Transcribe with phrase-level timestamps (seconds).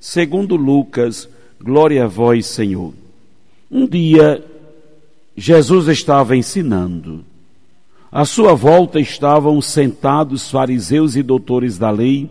[0.00, 1.28] segundo Lucas.
[1.60, 2.94] Glória a vós, Senhor.
[3.70, 4.44] Um dia,
[5.36, 7.24] Jesus estava ensinando.
[8.10, 12.30] À sua volta estavam sentados fariseus e doutores da lei,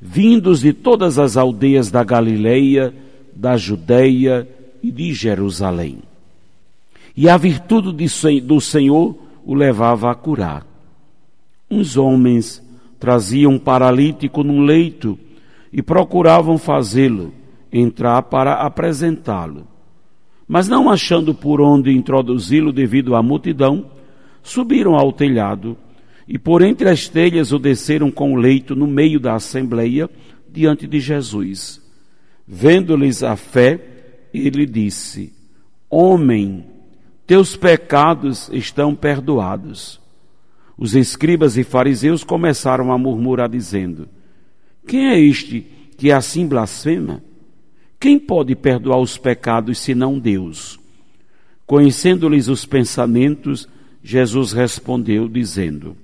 [0.00, 2.92] vindos de todas as aldeias da Galileia,
[3.34, 4.48] da Judeia
[4.82, 6.00] e de Jerusalém
[7.16, 8.06] e a virtude
[8.42, 10.66] do Senhor o levava a curar.
[11.70, 12.62] Uns homens
[13.00, 15.18] traziam um paralítico num leito
[15.76, 17.34] e procuravam fazê-lo
[17.70, 19.68] entrar para apresentá-lo.
[20.48, 23.90] Mas não achando por onde introduzi-lo devido à multidão,
[24.42, 25.76] subiram ao telhado
[26.26, 30.08] e por entre as telhas o desceram com o leito no meio da assembleia
[30.48, 31.78] diante de Jesus.
[32.48, 33.78] Vendo-lhes a fé,
[34.32, 35.30] ele disse:
[35.90, 36.64] Homem,
[37.26, 40.00] teus pecados estão perdoados.
[40.78, 44.08] Os escribas e fariseus começaram a murmurar, dizendo:
[44.86, 47.22] Quem é este que assim blasfema?
[47.98, 50.78] Quem pode perdoar os pecados senão Deus?
[51.66, 53.68] Conhecendo-lhes os pensamentos,
[54.02, 55.96] Jesus respondeu, dizendo: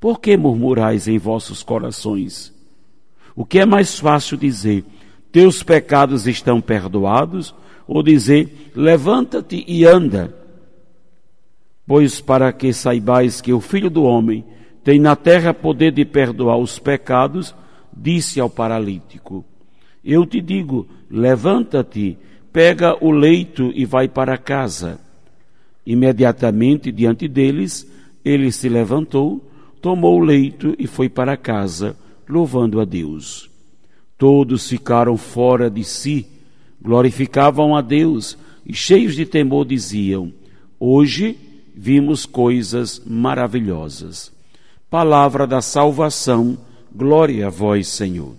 [0.00, 2.52] Por que murmurais em vossos corações?
[3.36, 4.84] O que é mais fácil dizer:
[5.30, 7.54] Teus pecados estão perdoados?
[7.86, 10.34] ou dizer: Levanta-te e anda.
[11.86, 14.44] Pois para que saibais que o Filho do Homem
[14.84, 17.54] tem na terra poder de perdoar os pecados,
[17.92, 19.44] disse ao paralítico:
[20.04, 22.18] Eu te digo, levanta-te,
[22.52, 25.00] pega o leito e vai para casa.
[25.84, 27.90] Imediatamente diante deles,
[28.24, 29.44] ele se levantou,
[29.80, 31.96] tomou o leito e foi para casa,
[32.28, 33.50] louvando a Deus.
[34.16, 36.32] Todos ficaram fora de si
[36.82, 40.32] glorificavam a Deus e, cheios de temor, diziam:
[40.78, 41.38] Hoje
[41.74, 44.31] vimos coisas maravilhosas.
[44.92, 46.58] Palavra da salvação,
[46.94, 48.34] glória a vós, Senhor.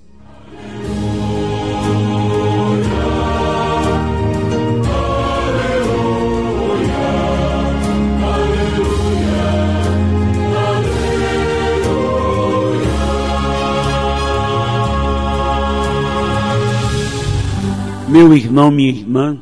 [18.07, 19.41] Meu irmão, minha irmã,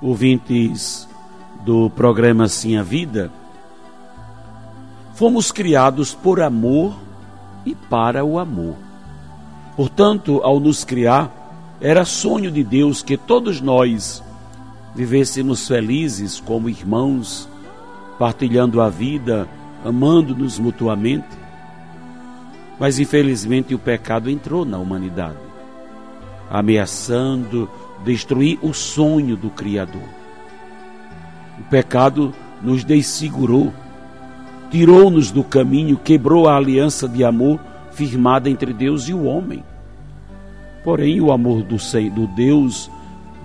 [0.00, 1.06] ouvintes
[1.66, 3.30] do programa Sim a Vida,
[5.18, 6.96] fomos criados por amor
[7.66, 8.76] e para o amor.
[9.76, 14.22] Portanto, ao nos criar, era sonho de Deus que todos nós
[14.94, 17.48] vivêssemos felizes como irmãos,
[18.16, 19.48] partilhando a vida,
[19.84, 21.36] amando-nos mutuamente.
[22.78, 25.48] Mas infelizmente o pecado entrou na humanidade
[26.50, 27.68] ameaçando
[28.04, 30.08] destruir o sonho do Criador.
[31.58, 33.72] O pecado nos desfigurou,
[34.70, 37.58] tirou-nos do caminho, quebrou a aliança de amor
[37.92, 39.62] firmada entre Deus e o homem.
[40.84, 41.76] Porém, o amor do,
[42.10, 42.90] do Deus,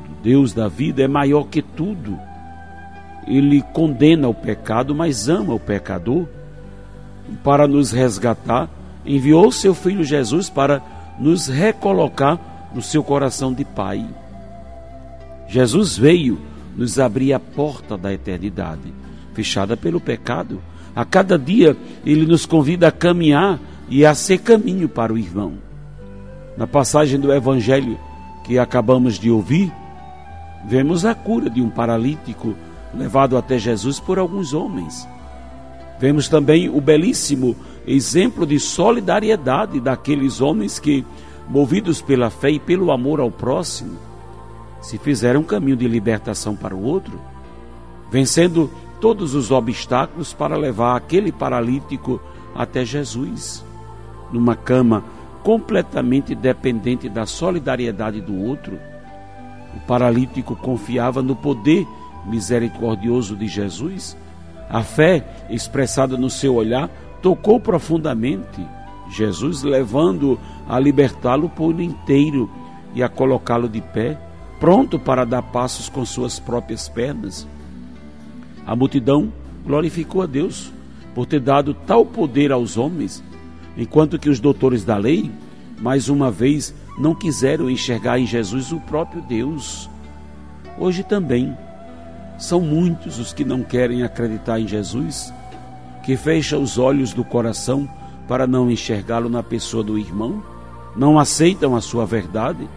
[0.07, 2.17] do Deus da vida, é maior que tudo.
[3.27, 6.27] Ele condena o pecado, mas ama o pecador.
[7.29, 8.69] E para nos resgatar,
[9.05, 10.81] enviou seu filho Jesus para
[11.19, 12.39] nos recolocar
[12.73, 14.05] no seu coração de pai.
[15.47, 16.39] Jesus veio
[16.75, 18.93] nos abrir a porta da eternidade,
[19.33, 20.61] fechada pelo pecado.
[20.95, 23.59] A cada dia ele nos convida a caminhar
[23.89, 25.53] e a ser caminho para o irmão.
[26.57, 27.97] Na passagem do evangelho
[28.43, 29.71] que acabamos de ouvir,
[30.65, 32.55] vemos a cura de um paralítico
[32.93, 35.07] levado até Jesus por alguns homens.
[35.99, 37.55] Vemos também o belíssimo
[37.87, 41.05] exemplo de solidariedade daqueles homens que
[41.49, 43.97] movidos pela fé e pelo amor ao próximo,
[44.81, 47.19] se fizeram um caminho de libertação para o outro,
[48.11, 48.69] vencendo
[49.03, 52.21] todos os obstáculos para levar aquele paralítico
[52.55, 53.61] até Jesus,
[54.31, 55.03] numa cama
[55.43, 58.79] completamente dependente da solidariedade do outro.
[59.75, 61.85] O paralítico confiava no poder
[62.25, 64.15] misericordioso de Jesus.
[64.69, 66.89] A fé expressada no seu olhar
[67.21, 68.65] tocou profundamente
[69.09, 72.49] Jesus levando a libertá-lo por inteiro
[72.95, 74.17] e a colocá-lo de pé,
[74.61, 77.45] pronto para dar passos com suas próprias pernas.
[78.65, 79.31] A multidão
[79.65, 80.71] glorificou a Deus
[81.13, 83.23] por ter dado tal poder aos homens,
[83.77, 85.31] enquanto que os doutores da lei,
[85.79, 89.89] mais uma vez, não quiseram enxergar em Jesus o próprio Deus.
[90.77, 91.55] Hoje também
[92.37, 95.33] são muitos os que não querem acreditar em Jesus,
[96.03, 97.87] que fecham os olhos do coração
[98.27, 100.43] para não enxergá-lo na pessoa do irmão,
[100.95, 102.67] não aceitam a sua verdade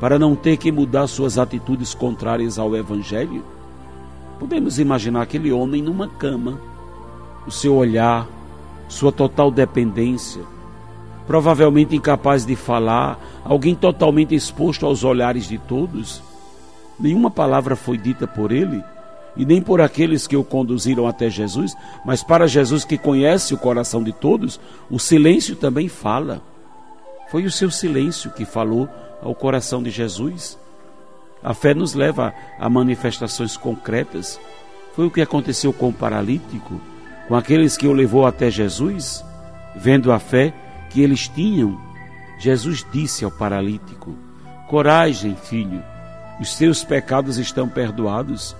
[0.00, 3.44] para não ter que mudar suas atitudes contrárias ao Evangelho.
[4.38, 6.60] Podemos imaginar aquele homem numa cama,
[7.46, 8.26] o seu olhar,
[8.88, 10.42] sua total dependência,
[11.26, 16.22] provavelmente incapaz de falar, alguém totalmente exposto aos olhares de todos.
[16.98, 18.82] Nenhuma palavra foi dita por ele
[19.36, 21.74] e nem por aqueles que o conduziram até Jesus,
[22.04, 24.58] mas para Jesus que conhece o coração de todos,
[24.90, 26.42] o silêncio também fala.
[27.30, 28.88] Foi o seu silêncio que falou
[29.22, 30.58] ao coração de Jesus.
[31.42, 34.40] A fé nos leva a manifestações concretas.
[34.94, 36.80] Foi o que aconteceu com o paralítico,
[37.28, 39.24] com aqueles que o levou até Jesus,
[39.74, 40.52] vendo a fé
[40.90, 41.78] que eles tinham.
[42.38, 44.14] Jesus disse ao paralítico:
[44.68, 45.82] Coragem, filho,
[46.40, 48.56] os teus pecados estão perdoados.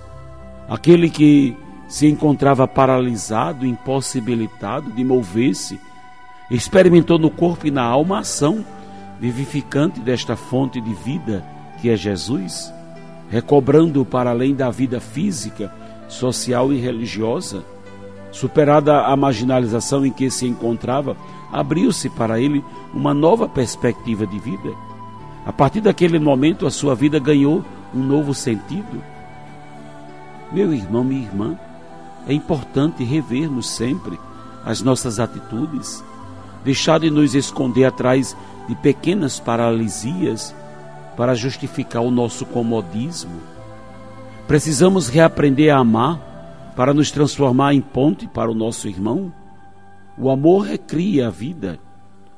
[0.69, 1.55] Aquele que
[1.87, 5.79] se encontrava paralisado, impossibilitado de mover-se,
[6.51, 8.65] experimentou no corpo e na alma a ação
[9.19, 11.43] vivificante desta fonte de vida
[11.81, 12.73] que é Jesus,
[13.29, 15.73] recobrando para além da vida física,
[16.07, 17.63] social e religiosa.
[18.31, 21.15] Superada a marginalização em que se encontrava,
[21.51, 22.63] abriu-se para ele
[22.93, 24.69] uma nova perspectiva de vida.
[25.45, 27.63] A partir daquele momento, a sua vida ganhou
[27.95, 29.01] um novo sentido
[30.51, 31.59] meu irmão, minha irmã,
[32.25, 34.17] é importante revermos sempre
[34.65, 36.03] as nossas atitudes,
[36.63, 38.35] deixar de nos esconder atrás
[38.67, 40.55] de pequenas paralisias
[41.17, 43.41] para justificar o nosso comodismo.
[44.47, 49.33] Precisamos reaprender a amar para nos transformar em ponte para o nosso irmão.
[50.17, 51.77] O amor recria a vida,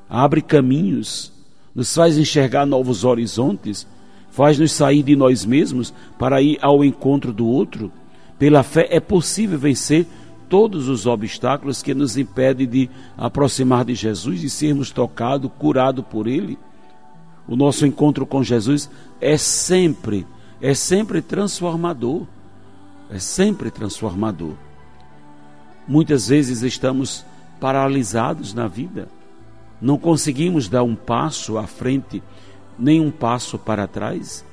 [0.10, 1.31] abre caminhos,
[1.76, 3.86] nos faz enxergar novos horizontes,
[4.31, 7.92] faz-nos sair de nós mesmos para ir ao encontro do outro
[8.40, 10.08] pela fé é possível vencer
[10.48, 16.26] todos os obstáculos que nos impedem de aproximar de Jesus, de sermos tocados, curados por
[16.26, 16.58] Ele.
[17.50, 18.88] O nosso encontro com Jesus
[19.19, 20.28] é sempre,
[20.62, 22.28] é sempre transformador.
[23.10, 24.54] É sempre transformador.
[25.88, 27.25] Muitas vezes estamos
[27.60, 29.07] paralisados na vida,
[29.81, 32.22] não conseguimos dar um passo à frente,
[32.78, 34.45] nem um passo para trás,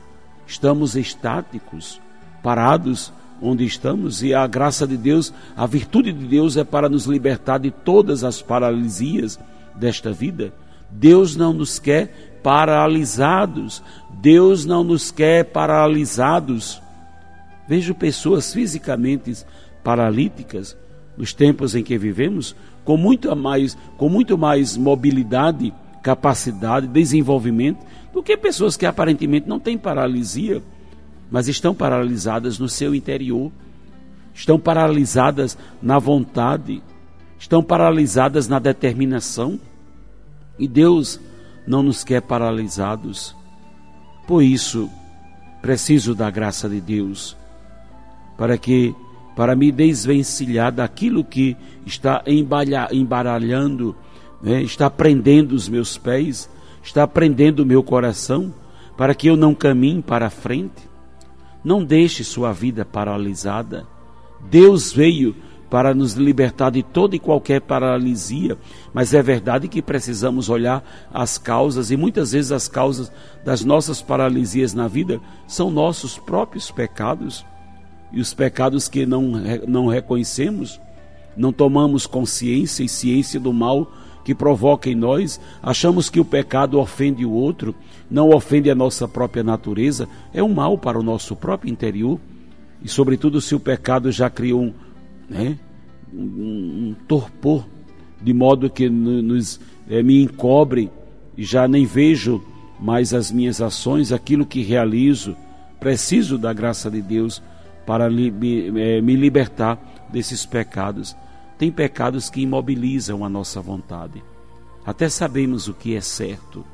[0.46, 2.00] estamos estáticos,
[2.42, 7.04] parados onde estamos e a graça de Deus, a virtude de Deus é para nos
[7.04, 9.38] libertar de todas as paralisias
[9.74, 10.54] desta vida.
[10.90, 13.82] Deus não nos quer paralisados.
[14.08, 16.80] Deus não nos quer paralisados.
[17.66, 19.44] Vejo pessoas fisicamente
[19.82, 20.76] paralíticas
[21.16, 22.54] nos tempos em que vivemos,
[22.84, 27.84] com muito mais, com muito mais mobilidade, capacidade, desenvolvimento
[28.14, 30.62] do que pessoas que aparentemente não têm paralisia
[31.28, 33.50] mas estão paralisadas no seu interior,
[34.32, 36.80] estão paralisadas na vontade,
[37.36, 39.58] estão paralisadas na determinação.
[40.56, 41.18] E Deus
[41.66, 43.34] não nos quer paralisados.
[44.26, 44.90] Por isso,
[45.60, 47.36] preciso da graça de Deus
[48.36, 48.94] para que
[49.34, 53.94] para me desvencilhar daquilo que está embaralhando,
[54.42, 56.48] né, está prendendo os meus pés,
[56.82, 58.52] está prendendo o meu coração,
[58.96, 60.88] para que eu não caminhe para a frente.
[61.62, 63.86] Não deixe sua vida paralisada.
[64.48, 65.36] Deus veio
[65.68, 68.56] para nos libertar de toda e qualquer paralisia,
[68.94, 73.10] mas é verdade que precisamos olhar as causas, e muitas vezes as causas
[73.44, 77.44] das nossas paralisias na vida são nossos próprios pecados,
[78.12, 79.22] e os pecados que não,
[79.66, 80.80] não reconhecemos,
[81.36, 83.90] não tomamos consciência e ciência do mal
[84.24, 87.74] que provoca em nós, achamos que o pecado ofende o outro,
[88.10, 92.18] não ofende a nossa própria natureza, é um mal para o nosso próprio interior.
[92.82, 94.74] E, sobretudo, se o pecado já criou
[95.28, 95.58] né,
[96.12, 96.20] um,
[96.90, 97.66] um torpor,
[98.20, 100.90] de modo que nos, é, me encobre
[101.36, 102.42] e já nem vejo
[102.80, 105.36] mais as minhas ações, aquilo que realizo.
[105.78, 107.42] Preciso da graça de Deus
[107.86, 109.78] para li, me, é, me libertar
[110.10, 111.16] desses pecados.
[111.58, 114.22] Tem pecados que imobilizam a nossa vontade.
[114.84, 116.64] Até sabemos o que é certo,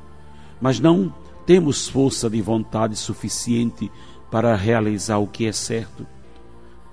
[0.61, 1.13] mas não
[1.45, 3.91] temos força de vontade suficiente
[4.29, 6.05] para realizar o que é certo.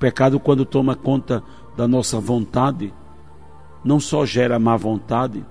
[0.00, 1.42] Pecado, quando toma conta
[1.76, 2.92] da nossa vontade,
[3.84, 5.44] não só gera má vontade,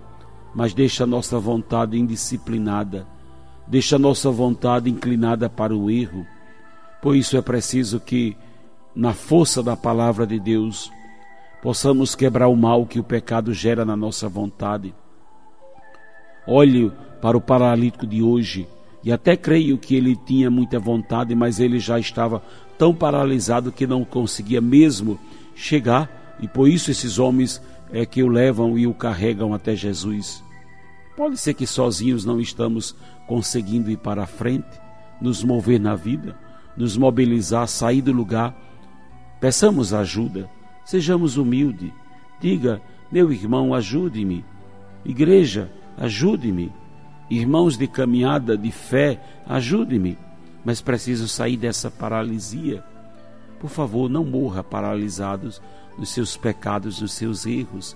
[0.55, 3.07] mas deixa a nossa vontade indisciplinada,
[3.67, 6.25] deixa a nossa vontade inclinada para o erro.
[6.99, 8.35] Por isso é preciso que,
[8.95, 10.91] na força da palavra de Deus,
[11.61, 14.95] possamos quebrar o mal que o pecado gera na nossa vontade.
[16.47, 16.91] Olhe
[17.21, 18.67] para o paralítico de hoje
[19.03, 22.41] E até creio que ele tinha muita vontade, mas ele já estava
[22.79, 25.19] tão paralisado que não conseguia mesmo
[25.53, 30.41] chegar, e por isso esses homens é que o levam e o carregam até Jesus.
[31.17, 32.95] Pode ser que sozinhos não estamos
[33.27, 34.79] conseguindo ir para a frente,
[35.19, 36.39] nos mover na vida,
[36.77, 38.55] nos mobilizar, sair do lugar.
[39.41, 40.49] Peçamos ajuda,
[40.85, 41.91] sejamos humildes.
[42.39, 42.81] Diga,
[43.11, 44.45] meu irmão, ajude-me.
[45.03, 46.71] Igreja, ajude-me.
[47.29, 50.17] Irmãos de caminhada, de fé, ajude-me.
[50.63, 52.83] Mas preciso sair dessa paralisia.
[53.59, 55.61] Por favor, não morra paralisados
[55.97, 57.95] nos seus pecados, nos seus erros.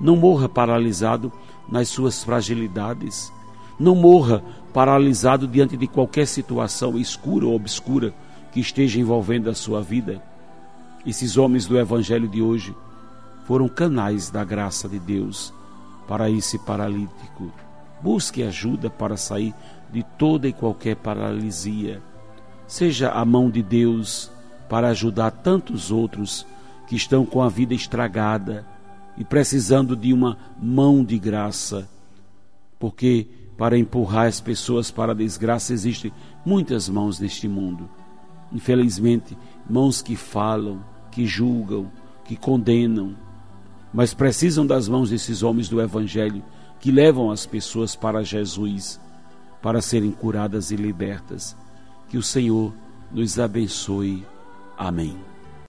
[0.00, 1.32] Não morra paralisado
[1.68, 3.32] nas suas fragilidades.
[3.78, 4.42] Não morra
[4.72, 8.14] paralisado diante de qualquer situação escura ou obscura
[8.52, 10.22] que esteja envolvendo a sua vida.
[11.04, 12.74] Esses homens do Evangelho de hoje
[13.44, 15.52] foram canais da graça de Deus
[16.06, 17.50] para esse paralítico.
[18.02, 19.54] Busque ajuda para sair
[19.92, 22.02] de toda e qualquer paralisia.
[22.66, 24.30] Seja a mão de Deus
[24.68, 26.46] para ajudar tantos outros
[26.86, 28.66] que estão com a vida estragada
[29.16, 31.88] e precisando de uma mão de graça.
[32.78, 36.12] Porque para empurrar as pessoas para a desgraça existem
[36.44, 37.88] muitas mãos neste mundo.
[38.50, 39.36] Infelizmente,
[39.68, 41.90] mãos que falam, que julgam,
[42.24, 43.14] que condenam,
[43.92, 46.42] mas precisam das mãos desses homens do Evangelho
[46.82, 49.00] que levam as pessoas para Jesus
[49.62, 51.56] para serem curadas e libertas.
[52.08, 52.74] Que o Senhor
[53.12, 54.26] nos abençoe.
[54.76, 55.31] Amém.